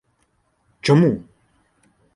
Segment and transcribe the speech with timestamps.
[0.81, 1.23] —Чому?